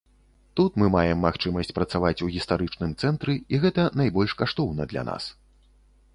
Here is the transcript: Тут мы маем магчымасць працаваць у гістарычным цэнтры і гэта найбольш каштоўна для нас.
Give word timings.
Тут 0.59 0.71
мы 0.83 0.87
маем 0.95 1.19
магчымасць 1.25 1.73
працаваць 1.79 2.23
у 2.27 2.31
гістарычным 2.37 2.97
цэнтры 3.05 3.37
і 3.55 3.61
гэта 3.67 3.87
найбольш 4.03 4.31
каштоўна 4.43 4.91
для 4.95 5.07
нас. 5.13 5.33